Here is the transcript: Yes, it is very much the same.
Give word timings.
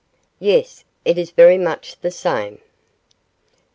Yes, 0.39 0.83
it 1.05 1.19
is 1.19 1.29
very 1.29 1.59
much 1.59 1.97
the 2.01 2.09
same. 2.09 2.57